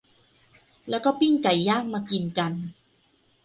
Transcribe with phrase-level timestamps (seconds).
[0.89, 2.53] แล้วก็ปิ้งไก่ย่างมากินกัน